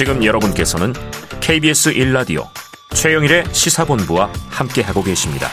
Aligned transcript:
지금 0.00 0.24
여러분께서는 0.24 0.94
KBS 1.42 1.92
1라디오 1.92 2.48
최영일의 2.94 3.44
시사본부와 3.52 4.32
함께하고 4.48 5.02
계십니다. 5.02 5.48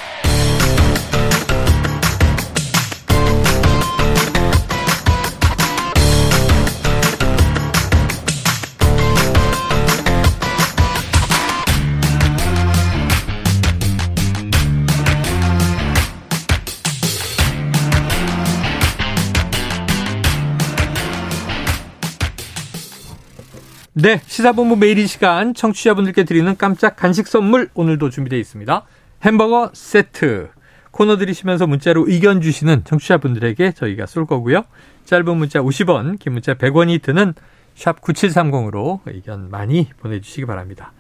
네, 24.00 24.22
시사본부 24.28 24.76
매일 24.76 25.00
이 25.00 25.08
시간 25.08 25.56
청취자분들께 25.56 26.24
드리는 26.24 26.56
깜짝 26.56 26.96
간식 26.96 27.28
선물 27.28 27.68
오늘도 27.74 28.12
준비되어 28.12 28.38
있습니다. 28.38 28.84
햄버거 29.24 29.72
세트. 29.74 30.50
코너 30.92 31.18
들이시면서 31.18 31.66
문자로 31.66 32.06
의견 32.08 32.40
주시는 32.40 32.84
청취자분들에게 32.84 33.72
저희가 33.72 34.06
쏠 34.06 34.28
거고요. 34.28 34.66
짧은 35.06 35.36
문자 35.36 35.62
50원, 35.62 36.20
긴 36.20 36.34
문자 36.34 36.54
100원이 36.54 37.02
드는 37.02 37.34
샵 37.74 38.00
9730으로 38.02 39.00
의견 39.08 39.50
많이 39.50 39.90
보내주시기 40.00 40.46
바랍니다. 40.46 40.92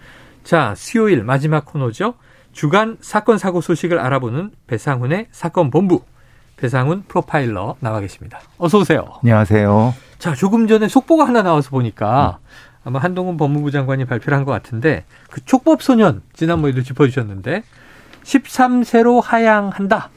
자, 0.43 0.73
수요일 0.75 1.23
마지막 1.23 1.65
코너죠. 1.65 2.15
주간 2.51 2.97
사건 2.99 3.37
사고 3.37 3.61
소식을 3.61 3.99
알아보는 3.99 4.53
배상훈의 4.65 5.27
사건 5.29 5.69
본부. 5.69 6.01
배상훈 6.55 7.03
프로파일러 7.07 7.75
나와 7.79 7.99
계십니다. 7.99 8.39
어서 8.57 8.79
오세요. 8.79 9.05
안녕하세요. 9.21 9.93
자, 10.17 10.33
조금 10.33 10.67
전에 10.67 10.87
속보가 10.87 11.27
하나 11.27 11.43
나와서 11.43 11.69
보니까 11.69 12.39
음. 12.41 12.47
아마 12.87 12.99
한동훈 12.99 13.35
법무부 13.35 13.69
장관이 13.69 14.05
발표를 14.05 14.37
한 14.37 14.45
것 14.45 14.53
같은데 14.53 15.03
그 15.29 15.43
촉법 15.43 15.83
소년 15.83 16.21
지난번에도 16.33 16.81
짚어주셨는데 16.83 17.63
13세로 18.23 19.21
하향한다. 19.21 20.09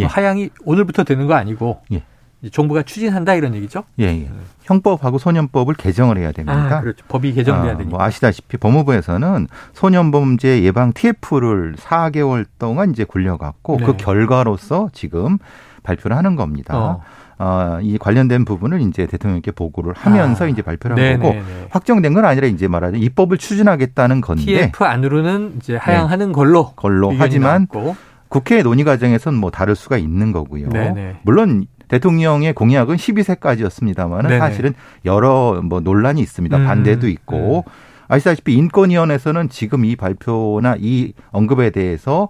예. 0.00 0.04
하향이 0.06 0.48
오늘부터 0.64 1.04
되는 1.04 1.26
거 1.26 1.34
아니고 1.34 1.82
예. 1.92 2.02
정부가 2.50 2.82
추진한다 2.82 3.34
이런 3.34 3.54
얘기죠? 3.56 3.84
예, 3.98 4.04
예. 4.04 4.30
형법하고 4.62 5.18
소년법을 5.18 5.74
개정을 5.74 6.16
해야 6.16 6.32
됩니다. 6.32 6.78
아, 6.78 6.80
그렇죠. 6.80 7.04
법이 7.08 7.34
개정돼야 7.34 7.72
아, 7.72 7.76
되니까. 7.76 7.96
뭐 7.96 8.02
아시다시피 8.02 8.56
법무부에서는 8.56 9.46
소년범죄 9.74 10.62
예방 10.62 10.94
TF를 10.94 11.74
4개월 11.76 12.46
동안 12.58 12.90
이제 12.90 13.04
굴려갖고 13.04 13.76
그 13.76 13.80
네. 13.82 13.86
그 13.86 13.96
결과로서 13.98 14.88
지금 14.94 15.36
발표를 15.82 16.16
하는 16.16 16.36
겁니다. 16.36 16.78
어. 16.78 17.02
어, 17.38 17.78
이 17.82 17.98
관련된 17.98 18.44
부분을 18.44 18.80
이제 18.80 19.06
대통령께 19.06 19.52
보고를 19.52 19.94
하면서 19.96 20.44
아, 20.44 20.48
이제 20.48 20.62
발표를 20.62 20.96
한 20.96 21.02
네네네. 21.20 21.22
거고 21.22 21.68
확정된 21.70 22.12
건 22.12 22.24
아니라 22.24 22.48
이제 22.48 22.66
말하자면 22.66 23.00
입법을 23.02 23.38
추진하겠다는 23.38 24.20
건데 24.20 24.42
TF 24.42 24.84
안으로는 24.84 25.54
이제 25.58 25.76
하향하는 25.76 26.28
네. 26.28 26.32
걸로 26.32 26.72
걸로 26.72 27.14
하지만 27.16 27.68
나왔고. 27.72 27.96
국회 28.28 28.62
논의 28.62 28.84
과정에서는 28.84 29.38
뭐 29.38 29.50
다를 29.50 29.74
수가 29.74 29.96
있는 29.96 30.32
거고요. 30.32 30.68
네네. 30.68 31.20
물론 31.22 31.66
대통령의 31.88 32.52
공약은 32.52 32.96
12세까지였습니다만 32.96 34.28
사실은 34.38 34.74
여러 35.04 35.60
뭐 35.64 35.80
논란이 35.80 36.20
있습니다. 36.20 36.56
음, 36.56 36.66
반대도 36.66 37.08
있고 37.08 37.64
음. 37.66 37.72
아시다시피 38.08 38.54
인권위원회에서는 38.54 39.48
지금 39.48 39.84
이 39.84 39.96
발표나 39.96 40.76
이 40.78 41.12
언급에 41.30 41.70
대해서 41.70 42.28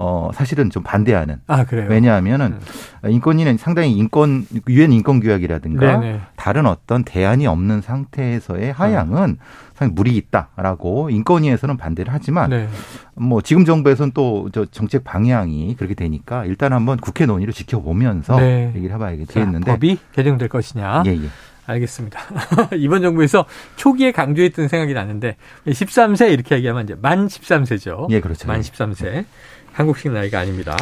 어 0.00 0.30
사실은 0.32 0.70
좀 0.70 0.82
반대하는. 0.84 1.40
아 1.48 1.64
그래요. 1.64 1.86
왜냐하면은 1.90 2.56
네. 3.02 3.10
인권위는 3.10 3.56
상당히 3.58 3.92
인권 3.92 4.46
유엔 4.68 4.92
인권 4.92 5.18
규약이라든가 5.20 5.98
네네. 6.00 6.20
다른 6.36 6.66
어떤 6.66 7.02
대안이 7.04 7.46
없는 7.46 7.80
상태에서의 7.80 8.72
하향은 8.72 9.38
상당히 9.74 9.92
무리 9.94 10.16
있다라고 10.16 11.10
인권위에서는 11.10 11.76
반대를 11.76 12.12
하지만 12.12 12.50
네. 12.50 12.68
뭐 13.14 13.40
지금 13.40 13.64
정부에서는 13.64 14.12
또 14.12 14.48
저 14.52 14.64
정책 14.66 15.04
방향이 15.04 15.74
그렇게 15.76 15.94
되니까 15.94 16.44
일단 16.44 16.72
한번 16.72 16.98
국회 16.98 17.26
논의를 17.26 17.52
지켜보면서 17.52 18.36
네. 18.38 18.72
얘기를 18.76 18.94
해봐야겠는데 18.94 19.70
법이 19.70 19.98
개정될 20.12 20.48
것이냐. 20.48 21.02
예, 21.06 21.10
예. 21.10 21.28
알겠습니다. 21.68 22.20
이번 22.76 23.02
정부에서 23.02 23.44
초기에 23.76 24.10
강조했던 24.12 24.68
생각이 24.68 24.94
나는데 24.94 25.36
13세 25.66 26.32
이렇게 26.32 26.56
얘기하면 26.56 26.84
이제 26.84 26.96
만 27.00 27.28
13세죠. 27.28 28.10
예, 28.10 28.20
그렇죠. 28.20 28.48
만 28.48 28.60
13세. 28.60 29.24
한국식 29.72 30.10
나이가 30.12 30.40
아닙니다. 30.40 30.76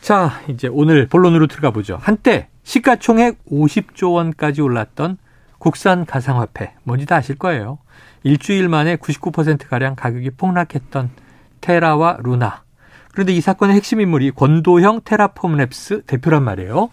자, 0.00 0.40
이제 0.48 0.68
오늘 0.68 1.08
본론으로 1.08 1.46
들어가 1.46 1.70
보죠. 1.70 1.98
한때 2.00 2.48
시가총액 2.62 3.44
50조 3.46 4.12
원까지 4.12 4.60
올랐던 4.60 5.16
국산 5.58 6.04
가상화폐. 6.04 6.74
뭔지 6.84 7.06
다 7.06 7.16
아실 7.16 7.36
거예요. 7.36 7.78
일주일 8.22 8.68
만에 8.68 8.96
99%가량 8.96 9.96
가격이 9.96 10.30
폭락했던 10.30 11.10
테라와 11.60 12.18
루나. 12.22 12.62
그런데 13.12 13.32
이 13.32 13.40
사건의 13.40 13.76
핵심 13.76 14.00
인물이 14.00 14.32
권도형 14.32 15.02
테라폼랩스 15.02 16.06
대표란 16.06 16.42
말이에요. 16.42 16.90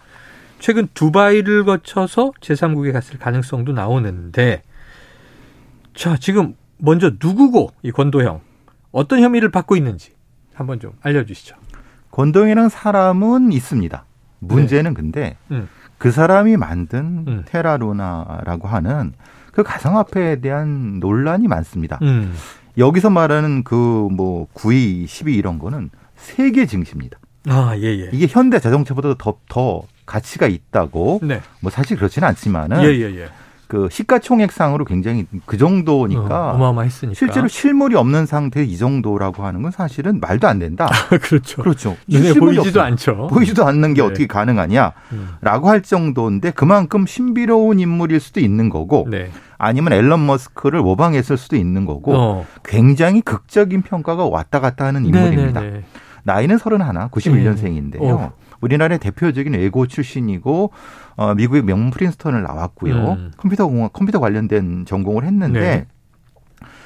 최근 0.61 0.87
두바이를 0.93 1.65
거쳐서 1.65 2.31
제3국에 2.39 2.93
갔을 2.93 3.17
가능성도 3.17 3.73
나오는데, 3.73 4.61
자, 5.95 6.15
지금 6.17 6.55
먼저 6.77 7.11
누구고, 7.19 7.71
이 7.81 7.91
권도형. 7.91 8.41
어떤 8.91 9.21
혐의를 9.21 9.49
받고 9.49 9.75
있는지. 9.75 10.11
한번 10.53 10.79
좀 10.79 10.91
알려주시죠. 11.01 11.55
권동이라는 12.11 12.69
사람은 12.69 13.51
있습니다. 13.51 14.05
문제는 14.39 14.91
네. 14.91 14.95
근데 14.95 15.37
음. 15.49 15.67
그 15.97 16.11
사람이 16.11 16.57
만든 16.57 17.25
음. 17.27 17.43
테라루나라고 17.47 18.67
하는 18.67 19.13
그 19.51 19.63
가상화폐에 19.63 20.41
대한 20.41 20.99
논란이 20.99 21.47
많습니다. 21.47 21.97
음. 22.03 22.35
여기서 22.77 23.09
말하는 23.09 23.63
그 23.63 23.75
뭐 23.75 24.47
9위, 24.53 25.05
10위 25.05 25.35
이런 25.35 25.57
거는 25.57 25.89
세계 26.15 26.65
증시입니다. 26.67 27.17
아, 27.47 27.73
예, 27.77 27.83
예. 27.83 28.09
이게 28.13 28.27
현대 28.27 28.59
자동차보다 28.59 29.15
더, 29.17 29.37
더 29.49 29.83
가치가 30.11 30.47
있다고. 30.47 31.21
네. 31.23 31.41
뭐 31.61 31.71
사실 31.71 31.95
그렇지는 31.95 32.27
않지만은. 32.27 32.83
예, 32.83 32.87
예, 32.87 33.15
예. 33.15 33.29
그 33.67 33.87
시가총액상으로 33.89 34.83
굉장히 34.83 35.25
그 35.45 35.57
정도니까 35.57 36.51
어, 36.51 36.57
마어마했으니까 36.57 37.17
실제로 37.17 37.47
실물이 37.47 37.95
없는 37.95 38.25
상태 38.25 38.65
이 38.65 38.75
정도라고 38.75 39.45
하는 39.45 39.61
건 39.61 39.71
사실은 39.71 40.19
말도 40.19 40.45
안 40.49 40.59
된다. 40.59 40.89
아, 40.91 41.07
그렇죠. 41.17 41.61
그렇죠. 41.61 41.95
눈에 42.05 42.33
보이지도 42.33 42.81
없어. 42.81 42.81
않죠. 42.81 43.27
보이지도 43.27 43.65
않는 43.65 43.93
게 43.93 44.01
네. 44.01 44.07
어떻게 44.07 44.27
가능하냐라고 44.27 44.97
음. 45.13 45.69
할 45.69 45.81
정도인데 45.83 46.51
그만큼 46.51 47.05
신비로운 47.05 47.79
인물일 47.79 48.19
수도 48.19 48.41
있는 48.41 48.67
거고 48.67 49.07
네. 49.09 49.31
아니면 49.57 49.93
앨런 49.93 50.25
머스크를 50.25 50.81
모방했을 50.81 51.37
수도 51.37 51.55
있는 51.55 51.85
거고 51.85 52.13
어. 52.13 52.45
굉장히 52.65 53.21
극적인 53.21 53.83
평가가 53.83 54.25
왔다 54.25 54.59
갔다 54.59 54.83
하는 54.83 55.05
인물입니다. 55.05 55.61
네네네. 55.61 55.83
나이는 56.23 56.57
31, 56.57 57.09
91년생인데요. 57.09 58.01
어. 58.01 58.31
우리나라의 58.61 58.99
대표적인 58.99 59.53
외고 59.53 59.87
출신이고 59.87 60.71
어, 61.15 61.33
미국의 61.33 61.63
명문 61.63 61.91
프린스턴을 61.91 62.43
나왔고요. 62.43 62.93
음. 62.93 63.31
컴퓨터 63.37 63.67
공학, 63.67 63.91
컴퓨터 63.93 64.19
관련된 64.19 64.85
전공을 64.85 65.23
했는데 65.23 65.59
네. 65.59 65.87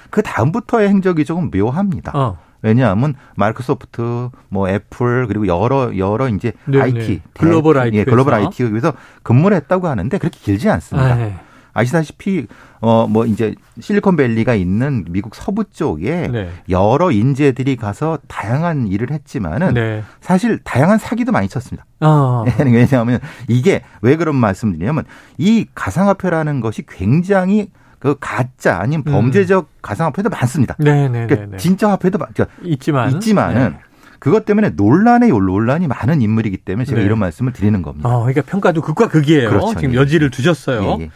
그 0.09 0.21
다음부터의 0.21 0.89
행적이 0.89 1.25
조금 1.25 1.51
묘합니다. 1.51 2.11
어. 2.15 2.37
왜냐하면 2.61 3.13
마이크로소프트, 3.35 4.29
뭐 4.49 4.67
애플 4.69 5.27
그리고 5.27 5.45
여러 5.45 5.95
여러 5.97 6.27
이제 6.29 6.53
네네. 6.65 6.83
IT 6.83 7.21
글로벌 7.37 7.77
IT 7.77 7.97
예, 7.97 8.03
글로벌 8.03 8.33
IT 8.33 8.63
에서 8.75 8.93
근무를 9.21 9.57
했다고 9.57 9.87
하는데 9.87 10.17
그렇게 10.17 10.39
길지 10.39 10.69
않습니다. 10.69 11.13
아, 11.13 11.15
네. 11.15 11.35
아시다시피 11.75 12.47
어 12.81 13.05
뭐 13.07 13.25
이제 13.25 13.55
실리콘밸리가 13.79 14.55
있는 14.55 15.05
미국 15.09 15.35
서부 15.35 15.63
쪽에 15.65 16.27
네. 16.27 16.49
여러 16.69 17.11
인재들이 17.11 17.75
가서 17.75 18.19
다양한 18.27 18.87
일을 18.87 19.11
했지만은 19.11 19.73
네. 19.73 20.03
사실 20.21 20.59
다양한 20.63 20.97
사기도 20.97 21.31
많이 21.31 21.47
쳤습니다. 21.47 21.85
어. 22.01 22.43
왜냐하면 22.65 23.19
이게 23.47 23.81
왜 24.01 24.15
그런 24.15 24.35
말씀드리냐면 24.35 25.03
이 25.37 25.65
가상화폐라는 25.75 26.61
것이 26.61 26.83
굉장히 26.87 27.69
그 27.99 28.15
가짜 28.19 28.77
아니면 28.79 29.03
음. 29.07 29.11
범죄적 29.11 29.63
음. 29.65 29.79
가상화폐도 29.81 30.29
많습니다. 30.29 30.75
네, 30.77 31.07
네, 31.09 31.27
그러니까 31.27 31.51
네, 31.51 31.57
진짜 31.57 31.89
화폐도 31.89 32.17
그러니까 32.19 32.47
있지만 32.63 33.11
있지만은 33.13 33.71
네. 33.71 33.79
그것 34.19 34.45
때문에 34.45 34.71
논란에 34.71 35.27
논란이 35.27 35.87
많은 35.87 36.21
인물이기 36.21 36.57
때문에 36.57 36.85
제가 36.85 36.99
네. 36.99 37.05
이런 37.05 37.19
말씀을 37.19 37.53
드리는 37.53 37.81
겁니다. 37.81 38.09
어, 38.09 38.19
그러니까 38.21 38.41
평가도 38.43 38.81
극과 38.81 39.07
극이에요. 39.07 39.49
그렇죠. 39.49 39.75
지금 39.79 39.93
예. 39.93 39.97
여지를 39.97 40.29
두셨어요. 40.29 40.97
예, 40.99 41.03
예. 41.03 41.09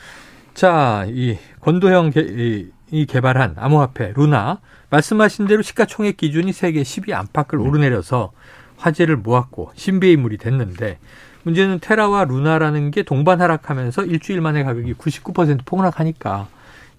자, 0.60 1.06
이 1.08 1.38
권도형 1.62 2.10
개, 2.10 2.20
이, 2.20 2.68
이 2.92 3.06
개발한 3.06 3.54
암호화폐 3.56 4.12
루나 4.14 4.60
말씀하신 4.90 5.48
대로 5.48 5.62
시가총액 5.62 6.18
기준이 6.18 6.52
세계 6.52 6.84
10위 6.84 7.14
안팎을 7.14 7.60
네. 7.60 7.66
오르내려서 7.66 8.34
화제를 8.76 9.16
모았고 9.16 9.72
신비의 9.76 10.16
인물이 10.16 10.36
됐는데 10.36 11.00
문제는 11.44 11.80
테라와 11.80 12.26
루나라는 12.26 12.92
게 12.92 13.04
동반 13.04 13.40
하락하면서 13.40 14.04
일주일 14.04 14.42
만에 14.42 14.66
가격이 14.66 14.96
99% 14.96 15.64
폭락하니까 15.64 16.50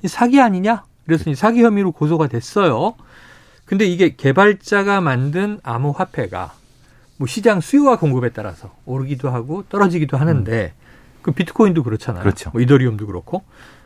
이 0.03 0.09
사기 0.09 0.41
아니냐? 0.41 0.85
그래서 1.05 1.29
이 1.29 1.35
사기 1.35 1.63
혐의로 1.63 1.93
고소가 1.93 2.29
됐어요. 2.29 2.95
근데 3.67 3.85
이게 3.85 4.17
개발자가 4.17 5.03
만든 5.03 5.61
암호화폐가 5.65 6.55
뭐 7.19 7.27
시장 7.27 7.61
수요와 7.61 7.99
공급에 7.99 8.31
따라서 8.31 8.75
오르기도 8.87 9.29
하고 9.29 9.65
떨어지기도 9.69 10.17
하는데 10.17 10.73
음. 10.75 10.90
그 11.23 11.33
비트코인도 11.33 11.83
그렇잖아요. 11.83 12.23
그렇죠. 12.23 12.51
뭐 12.51 12.61
이더리움도 12.61 13.07
그렇고. 13.07 13.43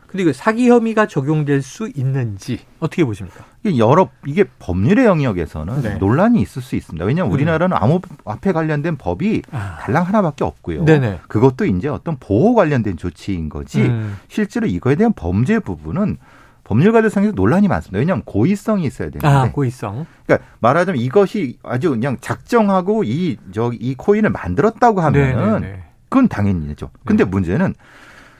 근데 0.07 0.23
그 0.23 0.33
사기 0.33 0.69
혐의가 0.69 1.07
적용될 1.07 1.61
수 1.61 1.89
있는지 1.93 2.61
어떻게 2.79 3.03
보십니까? 3.03 3.43
여러 3.77 4.09
이게 4.25 4.45
법률의 4.59 5.05
영역에서는 5.05 5.81
네. 5.81 5.95
논란이 5.95 6.41
있을 6.41 6.61
수 6.61 6.77
있습니다. 6.77 7.03
왜냐하면 7.03 7.31
음. 7.31 7.33
우리나라는 7.33 7.75
암호화폐 7.75 8.53
관련된 8.53 8.95
법이 8.95 9.41
아. 9.51 9.79
달랑 9.81 10.03
하나밖에 10.03 10.45
없고요. 10.45 10.85
네네. 10.85 11.19
그것도 11.27 11.65
이제 11.65 11.89
어떤 11.89 12.15
보호 12.17 12.55
관련된 12.55 12.95
조치인 12.95 13.49
거지 13.49 13.81
음. 13.81 14.17
실제로 14.29 14.67
이거에 14.67 14.95
대한 14.95 15.11
범죄 15.13 15.59
부분은 15.59 16.17
법률가들상에서 16.63 17.33
논란이 17.33 17.67
많습니다. 17.67 17.99
왜냐하면 17.99 18.23
고의성이 18.23 18.85
있어야 18.85 19.09
되는데. 19.09 19.27
아, 19.27 19.51
고의성. 19.51 20.05
그러니까 20.25 20.47
말하자면 20.59 20.99
이것이 20.99 21.59
아주 21.61 21.91
그냥 21.91 22.17
작정하고 22.21 23.03
이, 23.03 23.37
저, 23.53 23.71
이 23.73 23.95
코인을 23.95 24.31
만들었다고 24.31 25.01
하면은 25.01 25.61
네네네. 25.61 25.83
그건 26.09 26.27
당연히죠. 26.27 26.89
근데 27.05 27.23
네. 27.23 27.29
문제는 27.29 27.73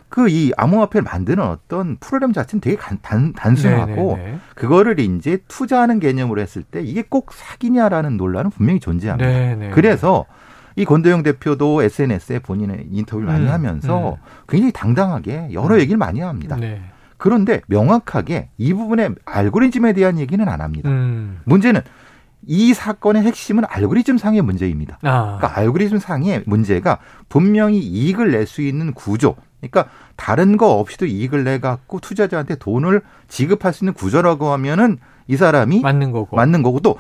그 0.10 0.30
이 0.30 0.54
암호화폐를 0.56 1.04
만드는 1.04 1.44
어떤 1.44 1.98
프로그램 1.98 2.32
자체는 2.32 2.62
되게 2.62 2.78
단, 2.78 3.34
단순하고 3.34 4.16
네네네. 4.16 4.40
그거를 4.56 5.00
이제 5.00 5.40
투자하는 5.50 6.00
개념으로 6.00 6.40
했을 6.40 6.64
때 6.64 6.82
이게 6.82 7.02
꼭 7.02 7.34
사기냐라는 7.34 8.16
논란은 8.16 8.50
분명히 8.50 8.80
존재합니다. 8.80 9.30
네네. 9.30 9.70
그래서 9.72 10.26
이 10.78 10.86
권도영 10.86 11.24
대표도 11.24 11.84
SNS에 11.84 12.40
본인의 12.40 12.88
인터뷰를 12.92 13.28
많이 13.28 13.46
음, 13.46 13.52
하면서 13.52 14.14
음. 14.14 14.16
굉장히 14.48 14.72
당당하게 14.72 15.50
여러 15.52 15.76
음. 15.76 15.80
얘기를 15.82 15.98
많이 15.98 16.22
합니다. 16.22 16.56
네. 16.56 16.82
그런데 17.18 17.62
명확하게 17.68 18.50
이 18.58 18.74
부분에 18.74 19.10
알고리즘에 19.26 19.94
대한 19.94 20.18
얘기는 20.20 20.48
안 20.48 20.62
합니다. 20.62 20.90
음. 20.90 21.42
문제는 21.46 21.82
이 22.48 22.74
사건의 22.74 23.24
핵심은 23.24 23.64
알고리즘 23.68 24.18
상의 24.18 24.42
문제입니다. 24.42 24.98
아. 25.04 25.38
그러니까 25.38 25.58
알고리즘 25.60 26.00
상의 26.00 26.44
문제가 26.46 27.00
분명히 27.30 27.80
이익을 27.80 28.32
낼 28.32 28.46
수 28.46 28.62
있는 28.62 28.94
구조, 28.94 29.36
그러니까 29.60 29.86
다른 30.16 30.56
거 30.58 30.74
없이도 30.80 31.08
이익을 31.08 31.44
내 31.44 31.60
갖고 31.60 32.00
투자자한테 32.00 32.56
돈을 32.56 33.02
지급할 33.28 33.74
수 33.74 33.84
있는 33.84 33.94
구조라고 33.94 34.52
하면은 34.52 34.98
이 35.28 35.36
사람이 35.36 35.82
맞는 35.82 36.12
거고 36.12 36.36
맞는 36.36 36.62
거고 36.62 36.80
또 36.82 36.98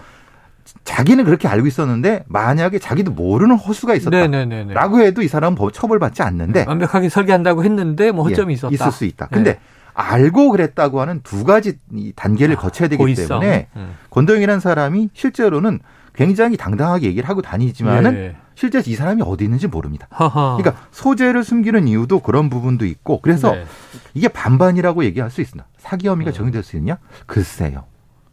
자기는 0.84 1.24
그렇게 1.26 1.48
알고 1.48 1.68
있었는데 1.68 2.24
만약에 2.28 2.80
자기도 2.80 3.12
모르는 3.12 3.56
허수가 3.56 3.94
있었다라고 3.94 5.02
해도 5.02 5.22
이 5.22 5.28
사람은 5.28 5.58
처벌받지 5.72 6.24
않는데 6.24 6.66
완벽하게 6.68 7.10
설계한다고 7.10 7.64
했는데 7.64 8.12
뭐 8.12 8.24
허점이 8.28 8.54
예, 8.54 8.56
있었다. 8.56 8.74
있을 8.74 8.92
수 8.92 9.06
있다. 9.06 9.28
근데 9.28 9.54
네. 9.54 9.60
알고 9.96 10.52
그랬다고 10.52 11.02
하는 11.02 11.22
두 11.24 11.44
가지 11.46 11.80
단계를 12.16 12.56
아, 12.58 12.60
거쳐야 12.60 12.88
되기 12.90 12.98
고의성. 13.02 13.40
때문에 13.40 13.68
음. 13.78 13.96
권도영이라는 14.12 14.60
사람이 14.60 15.10
실제로는 15.14 15.80
굉장히 16.14 16.58
당당하게 16.58 17.08
얘기를 17.08 17.28
하고 17.28 17.42
다니지만은 17.42 18.14
예. 18.16 18.36
실제 18.56 18.82
이 18.86 18.96
사람이 18.96 19.22
어디 19.26 19.44
있는지 19.46 19.68
모릅니다. 19.68 20.08
하하. 20.12 20.56
그러니까 20.58 20.86
소재를 20.92 21.44
숨기는 21.44 21.88
이유도 21.88 22.20
그런 22.22 22.50
부분도 22.50 22.86
있고 22.86 23.20
그래서 23.22 23.52
네. 23.54 23.66
이게 24.14 24.28
반반이라고 24.28 25.04
얘기할 25.06 25.30
수 25.32 25.42
있습니다. 25.42 25.68
사기 25.78 26.08
혐의가 26.08 26.32
음. 26.32 26.34
적용될 26.34 26.64
수 26.64 26.78
있느냐? 26.78 26.98
글쎄요. 27.26 27.86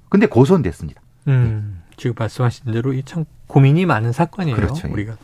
근데 0.09 0.27
고소됐습니다. 0.27 1.01
음, 1.29 1.83
네. 1.87 1.95
지금 1.97 2.15
말씀하신 2.19 2.73
대로 2.73 2.93
이 2.93 3.03
참 3.05 3.25
고민이 3.47 3.87
많은 3.87 4.13
사건이에요. 4.13 4.57
그렇죠. 4.57 4.89
우리가 4.91 5.15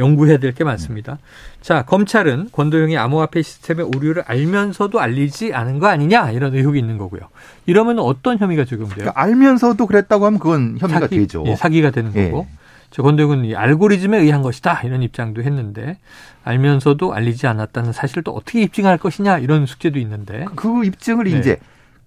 연구해야 0.00 0.38
될 0.38 0.52
게 0.52 0.64
많습니다. 0.64 1.12
음. 1.12 1.16
자, 1.60 1.82
검찰은 1.82 2.48
권도영이 2.52 2.96
암호화폐 2.98 3.42
시스템의 3.42 3.86
오류를 3.94 4.24
알면서도 4.26 4.98
알리지 4.98 5.54
않은 5.54 5.78
거 5.78 5.86
아니냐 5.86 6.32
이런 6.32 6.54
의혹이 6.54 6.78
있는 6.78 6.98
거고요. 6.98 7.20
이러면 7.66 7.98
어떤 8.00 8.38
혐의가 8.38 8.64
적용돼요? 8.64 8.94
그러니까 8.96 9.20
알면서도 9.20 9.86
그랬다고 9.86 10.26
하면 10.26 10.40
그건 10.40 10.76
혐의가 10.78 11.00
사기, 11.02 11.18
되죠. 11.18 11.44
예, 11.46 11.54
사기가 11.54 11.90
되는 11.90 12.12
예. 12.16 12.30
거고. 12.30 12.46
저 12.90 13.04
권도영은 13.04 13.44
이 13.44 13.54
알고리즘에 13.54 14.18
의한 14.18 14.42
것이다 14.42 14.80
이런 14.82 15.00
입장도 15.04 15.44
했는데 15.44 15.98
알면서도 16.42 17.14
알리지 17.14 17.46
않았다는 17.46 17.92
사실을 17.92 18.24
또 18.24 18.32
어떻게 18.32 18.62
입증할 18.62 18.98
것이냐 18.98 19.38
이런 19.38 19.64
숙제도 19.66 20.00
있는데 20.00 20.46
그 20.56 20.84
입증을 20.84 21.26
네. 21.26 21.38
이제 21.38 21.58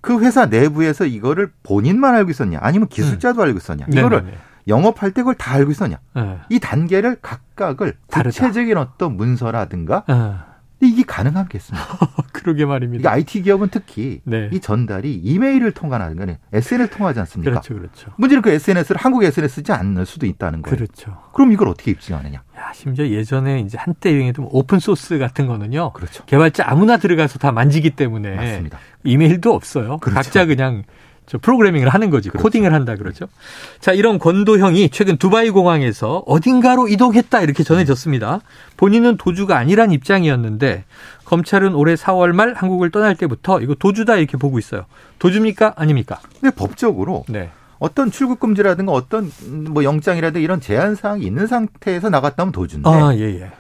그 0.02 0.20
회사 0.20 0.48
내부에서 0.48 1.06
이거를 1.06 1.52
본인만 1.64 2.16
알고 2.16 2.32
있었냐 2.32 2.60
아니면 2.62 2.90
기술자도 2.90 3.40
음. 3.42 3.46
알고 3.48 3.58
있었냐 3.60 3.86
이거를 3.90 4.18
네네네. 4.24 4.38
영업할 4.68 5.12
때 5.12 5.22
그걸 5.22 5.36
다 5.36 5.54
알고 5.54 5.72
있었냐 5.72 6.00
네. 6.16 6.38
이 6.50 6.60
단계를 6.60 7.18
각각을 7.22 7.96
구체적인 8.08 8.74
다르다. 8.76 8.82
어떤 8.82 9.18
문서라든가 9.18 10.04
네. 10.08 10.34
이게 10.88 11.04
가능하겠습니까? 11.04 11.98
그러게 12.34 12.66
말입니다. 12.66 13.10
IT 13.10 13.44
기업은 13.44 13.70
특히 13.72 14.20
네. 14.26 14.50
이 14.52 14.60
전달이 14.60 15.14
이메일을 15.16 15.72
통하는 15.72 16.18
거는 16.18 16.38
SNS를 16.52 16.90
통하지 16.90 17.22
않습니까? 17.22 17.52
그렇죠, 17.52 17.74
그렇죠. 17.74 18.12
문제는 18.18 18.42
그 18.42 18.50
SNS를 18.50 19.00
한국 19.00 19.24
SNS 19.24 19.56
쓰지 19.56 19.72
않을 19.72 20.06
수도 20.06 20.26
있다는 20.26 20.62
거예요. 20.62 20.76
그렇죠. 20.76 21.18
그럼 21.34 21.54
이걸 21.54 21.70
어떻게 21.70 21.92
입증하느냐? 21.92 22.44
야, 22.58 22.72
심지어 22.74 23.08
예전에 23.08 23.62
이제 23.62 23.78
한때 23.80 24.12
유행했던 24.12 24.48
오픈 24.52 24.80
소스 24.80 25.18
같은 25.20 25.48
거는요. 25.48 25.94
그렇죠. 25.94 26.26
개발자 26.26 26.66
아무나 26.68 26.98
들어가서 26.98 27.40
다 27.40 27.54
만지기 27.54 27.92
때문에 27.92 28.36
맞습니다. 28.36 28.78
이메일도 29.06 29.54
없어요. 29.54 30.00
그렇죠. 30.00 30.16
각자 30.16 30.46
그냥 30.46 30.84
저 31.26 31.38
프로그래밍을 31.38 31.90
하는 31.90 32.10
거지 32.10 32.30
그렇죠. 32.30 32.44
코딩을 32.44 32.74
한다 32.74 32.96
그러죠. 32.96 33.28
자 33.80 33.94
이런 33.94 34.20
권도형이 34.20 34.90
최근 34.90 35.18
두바이 35.18 35.50
공항에서 35.50 36.24
어딘가로 36.26 36.88
이동했다 36.88 37.42
이렇게 37.42 37.64
전해졌습니다. 37.64 38.42
본인은 38.78 39.18
도주가 39.18 39.58
아니란 39.58 39.92
입장이었는데 39.92 40.86
검찰은 41.26 41.76
올해 41.76 41.96
4월 41.96 42.34
말 42.34 42.54
한국을 42.54 42.92
떠날 42.92 43.16
때부터 43.16 43.62
이거 43.62 43.76
도주다 43.76 44.18
이렇게 44.18 44.38
보고 44.38 44.60
있어요. 44.60 44.86
도주입니까 45.20 45.74
아닙니까? 45.76 46.20
근데 46.40 46.56
법적으로 46.56 47.24
네. 47.28 47.50
어떤 47.80 48.12
출국 48.12 48.40
금지라든가 48.40 48.94
어떤 48.94 49.30
뭐 49.70 49.84
영장이라든가 49.84 50.42
이런 50.42 50.62
제한 50.62 50.96
사항이 50.96 51.26
있는 51.26 51.48
상태에서 51.48 52.10
나갔다면 52.10 52.54
도주인데 52.54 52.90
아, 52.90 53.14
예, 53.16 53.42
예. 53.42 53.52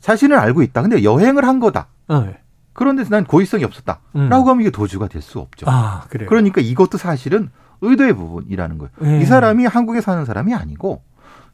자신은 0.00 0.36
알고 0.36 0.62
있다. 0.62 0.82
근데 0.82 1.04
여행을 1.04 1.46
한 1.46 1.60
거다. 1.60 1.86
아, 2.08 2.24
예. 2.26 2.39
그런데 2.72 3.04
난 3.04 3.24
고의성이 3.24 3.64
없었다. 3.64 4.00
음. 4.16 4.28
라고 4.28 4.48
하면 4.50 4.60
이게 4.62 4.70
도주가 4.70 5.08
될 5.08 5.20
수 5.22 5.38
없죠. 5.38 5.66
아, 5.68 6.04
그래요. 6.08 6.28
그러니까 6.28 6.60
이것도 6.60 6.98
사실은 6.98 7.50
의도의 7.82 8.14
부분이라는 8.14 8.78
거예요. 8.78 8.90
네. 9.00 9.20
이 9.20 9.24
사람이 9.24 9.66
한국에 9.66 10.00
사는 10.00 10.24
사람이 10.24 10.54
아니고 10.54 11.02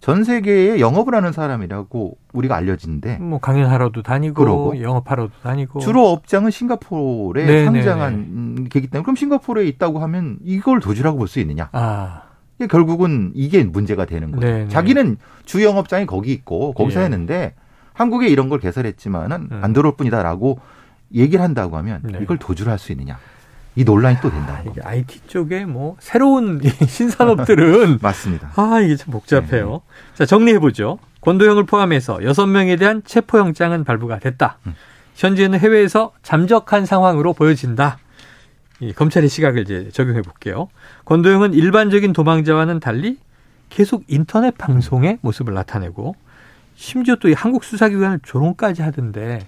전 0.01 0.25
세계에 0.25 0.79
영업을 0.79 1.15
하는 1.15 1.33
사람이라고 1.33 2.19
우리가 2.35 2.55
알려지는데 2.57 3.17
뭐 3.19 3.39
강연하러도 3.41 4.03
다니고 4.03 4.35
그러고 4.35 4.81
영업하러도 4.81 5.33
다니고 5.43 5.81
주로 5.81 6.09
업장은 6.11 6.51
싱가포르에 6.51 7.45
네네네. 7.47 7.65
상장한 7.65 8.69
계기 8.71 8.89
때문에 8.89 9.03
그럼 9.05 9.17
싱가포르에 9.17 9.65
있다고 9.67 10.01
하면 10.01 10.39
이걸 10.45 10.81
도주라고 10.81 11.17
볼 11.19 11.29
수 11.29 11.41
있느냐? 11.41 11.71
아. 11.73 12.23
결국은 12.71 13.33
이게 13.35 13.65
문제가 13.65 14.05
되는 14.07 14.31
거죠. 14.33 14.47
네네. 14.47 14.69
자기는 14.69 15.17
주 15.45 15.63
영업장이 15.63 16.07
거기 16.07 16.33
있고 16.33 16.73
거기서 16.73 17.01
예. 17.01 17.05
했는데 17.05 17.55
한국에 17.95 18.29
이런 18.29 18.49
걸 18.49 18.59
개설했지만은 18.61 19.49
음. 19.53 19.61
안 19.63 19.73
들어올 19.73 19.97
뿐이다라고 19.97 20.59
얘기를 21.15 21.43
한다고 21.45 21.77
하면 21.79 22.01
네. 22.03 22.19
이걸 22.23 22.39
도주를 22.39 22.71
할 22.73 22.79
수 22.79 22.93
있느냐. 22.93 23.19
이 23.79 23.85
논란이 23.85 24.19
또 24.23 24.31
된다. 24.31 24.63
이게 24.67 24.81
IT 24.81 25.21
쪽에 25.27 25.65
뭐 25.67 25.97
새로운 26.01 26.61
신산업들은 26.89 27.99
맞습니다. 28.03 28.53
아 28.57 28.81
이게 28.81 28.97
참 28.97 29.13
복잡해요. 29.13 29.71
네. 29.71 30.15
자 30.15 30.27
정리해 30.27 30.59
보죠. 30.59 30.99
권도형을 31.21 31.65
포함해서 31.67 32.23
여섯 32.25 32.47
명에 32.47 32.77
대한 32.77 33.03
체포영장은 33.05 33.85
발부가 33.85 34.19
됐다. 34.19 34.59
음. 34.67 34.75
현재는 35.17 35.59
해외에서 35.59 36.13
잠적한 36.23 36.87
상황으로 36.87 37.33
보여진다. 37.33 37.99
이 38.81 38.93
검찰의 38.93 39.29
시각을 39.29 39.63
이제 39.63 39.91
적용해 39.93 40.23
볼게요. 40.23 40.69
권도형은 41.07 41.55
일반적인 41.55 42.13
도망자와는 42.13 42.81
달리 42.81 43.19
계속 43.71 44.05
인터넷 44.09 44.57
방송의 44.57 45.19
모습을 45.23 45.53
나타내고 45.55 46.15
심지어 46.77 47.17
또 47.17 47.29
이 47.29 47.33
한국 47.33 47.65
수사기관을 47.65 48.21
조롱까지 48.23 48.83
하던데 48.83 49.41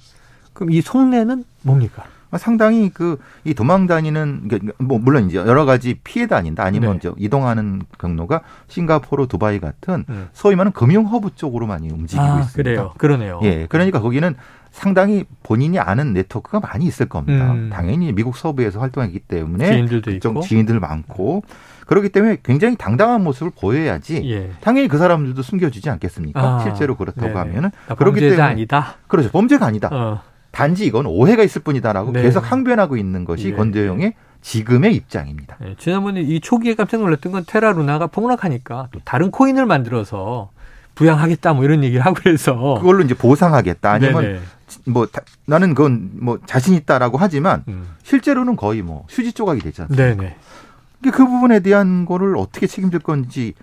그럼 0.59 0.73
이 0.73 0.81
속내는 0.81 1.45
뭡니까? 1.63 2.05
상당히 2.37 2.91
그 2.91 3.17
이 3.45 3.55
도망 3.55 3.87
다니는 3.87 4.51
뭐 4.79 4.99
물론 4.99 5.29
이제 5.29 5.39
여러 5.39 5.65
가지 5.65 5.95
피해 6.05 6.27
다닌다 6.27 6.65
아니면 6.65 6.99
네. 6.99 7.11
이동하는 7.17 7.83
경로가 7.99 8.43
싱가포르, 8.67 9.27
두바이 9.29 9.61
같은 9.61 10.05
네. 10.07 10.15
소위 10.35 10.55
말하는 10.57 10.73
금융 10.73 11.07
허브 11.07 11.31
쪽으로 11.35 11.67
많이 11.67 11.89
움직이고 11.89 12.23
아, 12.23 12.41
있습니다. 12.41 12.53
그래요. 12.63 12.93
그러네요. 12.99 13.41
예. 13.45 13.67
그러니까 13.71 14.01
거기는 14.01 14.35
상당히 14.71 15.25
본인이 15.43 15.79
아는 15.79 16.13
네트워크가 16.13 16.61
많이 16.61 16.85
있을 16.85 17.07
겁니다. 17.07 17.53
음. 17.53 17.71
당연히 17.73 18.13
미국 18.13 18.37
서부에서 18.37 18.81
활동하기 18.81 19.21
때문에 19.21 19.67
지인들도 19.67 20.11
있고 20.11 20.41
지인들 20.43 20.79
많고 20.79 21.43
그렇기 21.87 22.11
때문에 22.11 22.39
굉장히 22.43 22.77
당당한 22.77 23.25
모습을 23.25 23.51
보여야지 23.59 24.31
예. 24.31 24.51
당연히 24.61 24.89
그 24.89 24.99
사람들도 24.99 25.41
숨겨주지 25.41 25.89
않겠습니까? 25.89 26.41
아, 26.41 26.59
실제로 26.61 26.97
그렇다고 26.97 27.29
네네. 27.29 27.39
하면은 27.39 27.71
그렇기 27.97 28.21
때문에 28.21 28.43
아니다. 28.43 28.97
그렇죠. 29.07 29.31
범죄가 29.31 29.65
아니다. 29.65 29.89
어. 29.91 30.21
단지 30.51 30.87
이건 30.87 31.07
오해가 31.07 31.43
있을 31.43 31.63
뿐이다라고 31.63 32.13
네. 32.13 32.23
계속 32.23 32.41
항변하고 32.51 32.97
있는 32.97 33.25
것이 33.25 33.51
네. 33.51 33.57
권대영의 33.57 34.15
지금의 34.41 34.95
입장입니다. 34.95 35.57
네. 35.61 35.75
지난번에 35.79 36.21
이 36.21 36.41
초기에 36.41 36.75
깜짝 36.75 37.01
놀랐던 37.01 37.33
건 37.33 37.45
테라 37.47 37.73
루나가 37.73 38.07
폭락하니까 38.07 38.89
또 38.93 39.01
다른 39.05 39.31
코인을 39.31 39.67
만들어서 39.67 40.51
부양하겠다 40.95 41.55
뭐 41.55 41.65
이런 41.65 41.85
얘기를 41.85 42.05
하고 42.05 42.17
그래서 42.19 42.75
그걸로 42.79 43.05
이제 43.05 43.15
보상하겠다 43.15 43.91
아니면 43.91 44.23
네네. 44.23 44.41
뭐 44.87 45.07
다, 45.07 45.23
나는 45.47 45.75
그건 45.75 46.11
뭐 46.15 46.39
자신 46.47 46.75
있다라고 46.75 47.19
하지만 47.19 47.65
음. 47.69 47.95
실제로는 48.03 48.57
거의 48.57 48.83
뭐 48.83 49.07
휴지 49.09 49.33
조각이 49.33 49.61
되지 49.61 49.83
않습니까? 49.83 50.23
네네. 50.23 50.37
그 51.13 51.25
부분에 51.25 51.61
대한 51.61 52.05
거를 52.05 52.37
어떻게 52.37 52.67
책임질 52.67 53.01
건지 53.01 53.55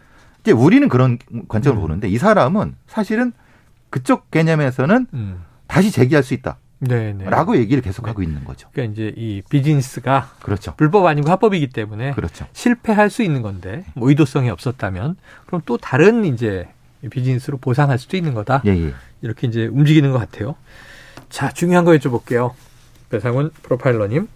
이제 0.41 0.51
우리는 0.51 0.87
그런 0.87 1.17
관점을 1.47 1.77
음. 1.77 1.81
보는데 1.81 2.07
이 2.07 2.17
사람은 2.17 2.75
사실은 2.87 3.33
그쪽 3.89 4.31
개념에서는 4.31 5.07
음. 5.13 5.43
다시 5.67 5.91
제기할 5.91 6.23
수 6.23 6.33
있다. 6.33 6.57
네네. 6.87 7.25
라고 7.29 7.57
얘기를 7.57 7.81
계속하고 7.81 8.21
네. 8.21 8.27
있는 8.27 8.43
거죠. 8.43 8.69
그러니까 8.71 8.93
이제 8.93 9.13
이 9.15 9.41
비즈니스가 9.49 10.31
그렇죠. 10.41 10.73
불법 10.75 11.05
아니고 11.05 11.29
합법이기 11.29 11.67
때문에 11.67 12.13
그렇죠. 12.13 12.45
실패할 12.53 13.09
수 13.09 13.23
있는 13.23 13.41
건데 13.41 13.85
뭐 13.95 14.09
의도성이 14.09 14.49
없었다면 14.49 15.15
그럼 15.45 15.61
또 15.65 15.77
다른 15.77 16.25
이제 16.25 16.67
비즈니스로 17.09 17.57
보상할 17.57 17.99
수도 17.99 18.17
있는 18.17 18.33
거다. 18.33 18.61
예, 18.65 18.71
예. 18.71 18.93
이렇게 19.21 19.47
이제 19.47 19.67
움직이는 19.67 20.11
것 20.11 20.19
같아요. 20.19 20.55
자, 21.29 21.51
중요한 21.51 21.85
거 21.85 21.91
여쭤볼게요. 21.91 22.53
배상훈 23.09 23.51
프로파일러님, 23.61 24.27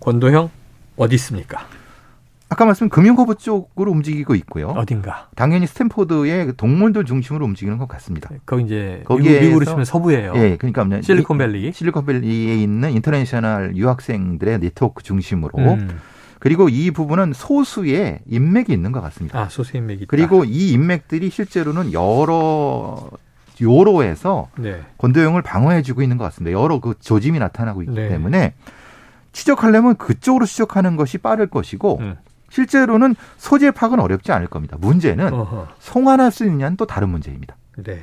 권도형 0.00 0.50
어디 0.96 1.14
있습니까? 1.16 1.66
아까 2.50 2.64
말씀 2.64 2.88
금융 2.88 3.14
허브 3.14 3.34
쪽으로 3.34 3.90
움직이고 3.92 4.34
있고요. 4.36 4.68
어딘가. 4.68 5.28
당연히 5.36 5.66
스탠포드의 5.66 6.54
동문들 6.56 7.04
중심으로 7.04 7.44
움직이는 7.44 7.76
것 7.76 7.86
같습니다. 7.88 8.30
거기 8.46 8.64
이제 8.64 9.02
거기에 9.04 9.40
미국으로 9.42 9.66
치면 9.66 9.84
서부예요. 9.84 10.32
예, 10.36 10.56
그러니까 10.56 11.02
실리콘밸리. 11.02 11.72
실리콘밸리에 11.72 12.54
있는 12.56 12.90
international 12.92 13.76
유학생들의 13.76 14.60
네트워크 14.60 15.02
중심으로 15.02 15.52
음. 15.58 15.98
그리고 16.38 16.68
이 16.68 16.90
부분은 16.90 17.32
소수의 17.34 18.20
인맥이 18.26 18.72
있는 18.72 18.92
것 18.92 19.00
같습니다. 19.02 19.40
아, 19.40 19.48
소수 19.48 19.76
인맥이 19.76 20.04
있다. 20.04 20.08
그리고 20.08 20.44
이 20.44 20.70
인맥들이 20.72 21.28
실제로는 21.30 21.92
여러 21.92 23.10
요로에서 23.60 24.48
네. 24.56 24.80
권도형을 24.98 25.42
방어해주고 25.42 26.00
있는 26.00 26.16
것 26.16 26.24
같습니다. 26.24 26.58
여러 26.58 26.80
그 26.80 26.94
조짐이 26.98 27.40
나타나고 27.40 27.82
있기 27.82 27.94
네. 27.94 28.08
때문에 28.08 28.54
추적하려면 29.32 29.96
그쪽으로 29.96 30.46
추적하는 30.46 30.96
것이 30.96 31.18
빠를 31.18 31.48
것이고 31.48 31.98
음. 32.00 32.16
실제로는 32.50 33.14
소재 33.36 33.70
파악은 33.70 34.00
어렵지 34.00 34.32
않을 34.32 34.46
겁니다. 34.46 34.76
문제는 34.80 35.32
어허. 35.32 35.68
송환할 35.78 36.30
수 36.30 36.44
있느냐는 36.44 36.76
또 36.76 36.86
다른 36.86 37.08
문제입니다. 37.10 37.56
네. 37.76 38.02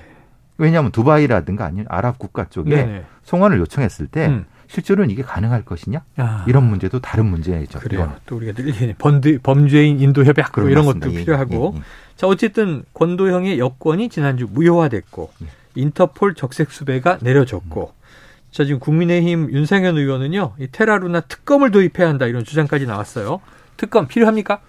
왜냐하면 0.58 0.92
두바이라든가 0.92 1.66
아니면 1.66 1.86
아랍 1.90 2.18
국가 2.18 2.46
쪽에 2.46 2.76
네네. 2.76 3.06
송환을 3.24 3.60
요청했을 3.60 4.08
때 4.08 4.28
음. 4.28 4.46
실제로는 4.68 5.10
이게 5.10 5.22
가능할 5.22 5.64
것이냐 5.64 6.04
아. 6.18 6.46
이런 6.48 6.64
문제도 6.64 7.00
다른 7.00 7.26
문제죠. 7.26 7.80
그래요. 7.80 8.04
이건. 8.04 8.16
또 8.26 8.38
우리가 8.38 8.54
늘 8.54 8.96
번드, 8.98 9.40
범죄인 9.44 10.00
인도 10.00 10.24
협약 10.24 10.52
뭐 10.56 10.70
이런 10.70 10.86
것도 10.86 11.14
예, 11.14 11.18
필요하고 11.18 11.74
예, 11.76 11.78
예. 11.78 11.84
자 12.16 12.28
어쨌든 12.28 12.84
권도형의 12.94 13.60
여권이 13.60 14.10
지난주 14.10 14.48
무효화됐고 14.50 15.32
예. 15.44 15.48
인터폴 15.76 16.36
적색 16.36 16.72
수배가 16.72 17.20
내려졌고 17.22 17.92
음. 17.96 18.06
자 18.50 18.64
지금 18.64 18.80
국민의힘 18.80 19.52
윤상현 19.52 19.98
의원은요 19.98 20.54
이 20.60 20.68
테라루나 20.72 21.22
특검을 21.22 21.72
도입해야 21.72 22.08
한다 22.08 22.26
이런 22.26 22.44
주장까지 22.44 22.86
나왔어요. 22.88 23.42
특검 23.78 24.08
필요합니까? 24.08 24.60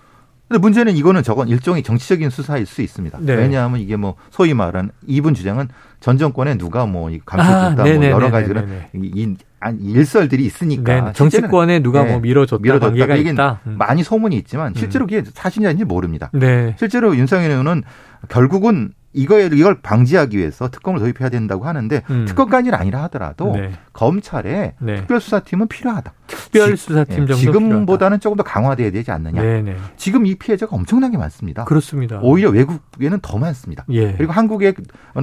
근데 0.49 0.61
문제는 0.61 0.97
이거는 0.97 1.25
저건 1.25 1.49
일종의 1.49 1.83
정치적인 1.83 2.31
수사일 2.31 2.67
수 2.67 2.81
있습니다. 2.81 3.19
네. 3.21 3.35
왜냐하면 3.35 3.81
이게 3.81 3.97
뭐 3.97 4.15
소위 4.31 4.55
말하는 4.55 4.91
이분 5.07 5.35
주장은 5.35 5.69
전 5.99 6.19
정권에 6.19 6.57
누가 6.57 6.87
뭐 6.87 7.11
감춰줬다 7.25 7.83
아, 7.83 7.87
뭐 7.87 8.05
여러 8.05 8.31
가지 8.31 8.47
그런 8.49 8.69
이, 8.95 9.35
일설들이 9.81 10.45
있으니까 10.45 11.07
네, 11.07 11.13
정치권에 11.15 11.81
누가 11.81 12.05
네, 12.05 12.13
뭐 12.13 12.21
밀어줬다, 12.21 12.63
밀어줬다 12.63 12.87
관계가 12.87 13.17
있다. 13.17 13.61
음. 13.67 13.77
많이 13.77 14.05
소문이 14.05 14.37
있지만 14.37 14.73
실제로 14.77 15.07
그게 15.07 15.25
사실인지 15.35 15.85
모릅니다. 15.85 16.31
네. 16.33 16.77
실제로 16.79 17.17
윤석열 17.17 17.51
의원은 17.51 17.83
결국은 18.29 18.93
이거에 19.17 19.47
이걸 19.53 19.81
방지하기 19.81 20.37
위해서 20.37 20.69
특검을 20.69 21.01
도입해야 21.01 21.31
된다고 21.31 21.65
하는데 21.65 22.03
음. 22.11 22.27
특검까지는 22.29 22.79
아니라 22.79 23.03
하더라도 23.05 23.53
네. 23.53 23.73
검찰에 23.93 24.75
네. 24.79 24.97
특별수사팀은 24.97 25.69
필요하다. 25.69 26.13
특별수사팀 26.27 27.17
정도 27.27 27.35
지금보다는 27.35 28.19
필요하다. 28.19 28.19
조금 28.19 28.37
더 28.37 28.43
강화돼야 28.43 28.91
되지 28.91 29.11
않느냐. 29.11 29.41
네네. 29.41 29.63
네. 29.73 29.77
지금 29.97 30.27
이 30.27 30.35
피해자가 30.35 30.77
엄청나게 30.77 31.17
많습니다. 31.17 31.65
그렇습니다. 31.65 32.21
오히려 32.23 32.51
외국에는 32.51 33.19
더 33.23 33.39
많습니다. 33.39 33.85
예. 33.91 34.13
그리고 34.13 34.33
한국의 34.33 34.75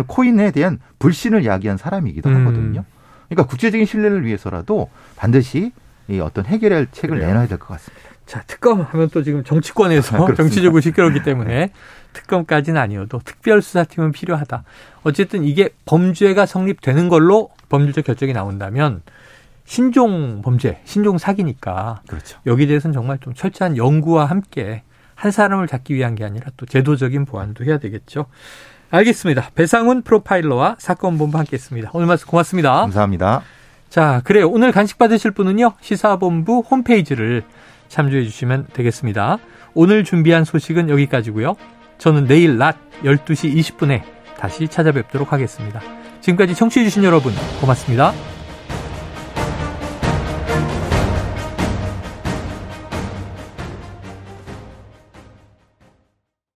코인에 0.07 0.51
대한 0.51 0.79
불신을 0.99 1.45
야기한 1.45 1.77
사람이기도 1.77 2.29
음. 2.29 2.35
하거든요. 2.41 2.83
그러니까 3.29 3.47
국제적인 3.49 3.85
신뢰를 3.85 4.25
위해서라도 4.25 4.89
반드시 5.15 5.71
이 6.07 6.19
어떤 6.19 6.45
해결할 6.45 6.87
책을 6.91 7.17
그래요. 7.17 7.27
내놔야 7.29 7.47
될 7.47 7.57
것 7.59 7.67
같습니다. 7.69 8.09
자, 8.25 8.43
특검 8.47 8.81
하면 8.81 9.09
또 9.09 9.23
지금 9.23 9.43
정치권에서 9.43 10.33
정치적으로 10.35 10.81
시끄럽기 10.81 11.23
때문에 11.23 11.71
특검까지는 12.13 12.79
아니어도 12.79 13.19
특별수사팀은 13.23 14.11
필요하다. 14.11 14.63
어쨌든 15.03 15.43
이게 15.43 15.69
범죄가 15.85 16.45
성립되는 16.45 17.09
걸로 17.09 17.49
법률적 17.69 18.05
결정이 18.05 18.33
나온다면 18.33 19.01
신종 19.65 20.41
범죄, 20.41 20.79
신종 20.85 21.17
사기니까 21.17 22.01
그렇죠. 22.07 22.39
여기 22.45 22.67
대해서는 22.67 22.93
정말 22.93 23.17
좀 23.19 23.33
철저한 23.33 23.77
연구와 23.77 24.25
함께 24.25 24.83
한 25.15 25.31
사람을 25.31 25.67
잡기 25.67 25.95
위한 25.95 26.15
게 26.15 26.23
아니라 26.23 26.47
또 26.57 26.65
제도적인 26.65 27.25
보완도 27.25 27.65
해야 27.65 27.77
되겠죠. 27.77 28.25
알겠습니다. 28.89 29.49
배상훈 29.55 30.03
프로파일러와 30.03 30.75
사건 30.79 31.17
본부 31.17 31.37
함께했습니다. 31.39 31.91
오늘 31.93 32.07
말씀 32.07 32.27
고맙습니다. 32.27 32.81
감사합니다. 32.81 33.41
자, 33.89 34.21
그래요. 34.23 34.49
오늘 34.49 34.71
간식 34.71 34.97
받으실 34.97 35.31
분은요. 35.31 35.73
시사본부 35.81 36.63
홈페이지를 36.69 37.43
참조해 37.93 38.23
주시면 38.23 38.67
되겠습니다. 38.73 39.37
오늘 39.75 40.03
준비한 40.03 40.43
소식은 40.43 40.89
여기까지고요. 40.89 41.55
저는 41.99 42.25
내일 42.25 42.57
낮 42.57 42.75
12시 43.03 43.55
20분에 43.55 44.01
다시 44.37 44.67
찾아뵙도록 44.67 45.31
하겠습니다. 45.31 45.79
지금까지 46.19 46.55
청취해 46.55 46.83
주신 46.85 47.03
여러분 47.03 47.31
고맙습니다. 47.61 48.13